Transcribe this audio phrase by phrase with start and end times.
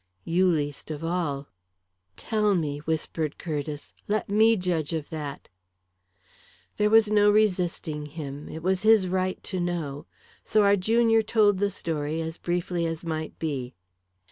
[0.25, 1.47] "You least of all."
[2.15, 3.93] "Tell me," whispered Curtiss.
[4.07, 5.47] "Let me judge of that."
[6.77, 10.07] There was no resisting him it was his right to know
[10.43, 13.75] so our junior told the story, as briefly as might be.